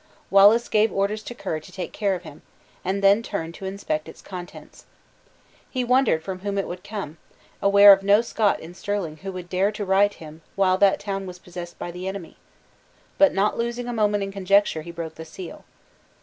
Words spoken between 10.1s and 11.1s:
to him while that